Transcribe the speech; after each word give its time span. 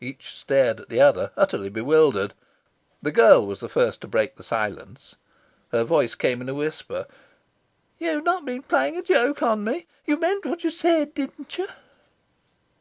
Each 0.00 0.34
stared 0.36 0.80
at 0.80 0.88
the 0.88 1.00
other, 1.00 1.30
utterly 1.36 1.68
bewildered. 1.68 2.34
The 3.00 3.12
girl 3.12 3.46
was 3.46 3.60
the 3.60 3.68
first 3.68 4.00
to 4.00 4.08
break 4.08 4.34
the 4.34 4.42
silence. 4.42 5.14
Her 5.70 5.84
voice 5.84 6.16
came 6.16 6.40
in 6.40 6.48
a 6.48 6.54
whisper. 6.54 7.06
"You've 7.96 8.24
not 8.24 8.44
been 8.44 8.62
playing 8.64 8.96
a 8.96 9.02
joke 9.02 9.40
on 9.44 9.62
me? 9.62 9.86
You 10.04 10.18
meant 10.18 10.44
what 10.44 10.64
you 10.64 10.72
said, 10.72 11.14
didn't 11.14 11.58
you?" 11.58 11.68